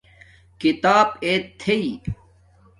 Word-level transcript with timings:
کھیتاپ 0.59 1.09
ایت 1.25 1.41
تھݵ 1.59 1.85